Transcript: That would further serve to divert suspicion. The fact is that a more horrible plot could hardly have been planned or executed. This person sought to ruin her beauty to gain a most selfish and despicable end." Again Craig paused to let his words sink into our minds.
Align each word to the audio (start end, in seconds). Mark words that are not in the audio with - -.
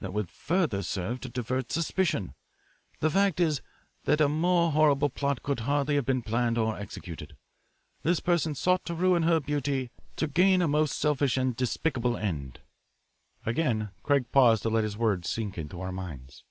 That 0.00 0.12
would 0.12 0.28
further 0.30 0.82
serve 0.82 1.20
to 1.20 1.30
divert 1.30 1.72
suspicion. 1.72 2.34
The 2.98 3.08
fact 3.08 3.40
is 3.40 3.62
that 4.04 4.20
a 4.20 4.28
more 4.28 4.72
horrible 4.72 5.08
plot 5.08 5.42
could 5.42 5.60
hardly 5.60 5.94
have 5.94 6.04
been 6.04 6.20
planned 6.20 6.58
or 6.58 6.76
executed. 6.76 7.34
This 8.02 8.20
person 8.20 8.54
sought 8.54 8.84
to 8.84 8.94
ruin 8.94 9.22
her 9.22 9.40
beauty 9.40 9.90
to 10.16 10.26
gain 10.26 10.60
a 10.60 10.68
most 10.68 10.98
selfish 10.98 11.38
and 11.38 11.56
despicable 11.56 12.18
end." 12.18 12.60
Again 13.46 13.88
Craig 14.02 14.30
paused 14.32 14.64
to 14.64 14.68
let 14.68 14.84
his 14.84 14.98
words 14.98 15.30
sink 15.30 15.56
into 15.56 15.80
our 15.80 15.92
minds. 15.92 16.44